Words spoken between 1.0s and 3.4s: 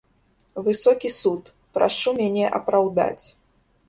суд, прашу мяне апраўдаць.